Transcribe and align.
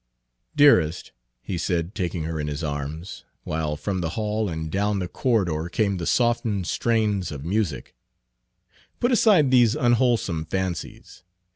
"Dearest," 0.55 1.11
he 1.43 1.59
said, 1.59 1.93
taking 1.93 2.23
her 2.23 2.39
in 2.39 2.47
his 2.47 2.63
arms, 2.63 3.23
while 3.43 3.75
from 3.75 4.01
the 4.01 4.09
hall 4.17 4.49
and 4.49 4.71
down 4.71 4.97
the 4.97 5.07
corridor 5.07 5.69
came 5.69 5.97
the 5.97 6.07
softened 6.07 6.65
strains 6.65 7.31
of 7.31 7.45
music, 7.45 7.93
"put 8.99 9.11
aside 9.11 9.51
these 9.51 9.75
unwholesome 9.75 10.45
fancies. 10.45 11.21